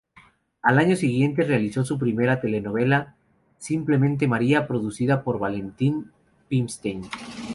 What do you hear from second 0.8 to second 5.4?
siguiente realizó su primera telenovela, "Simplemente María", producida por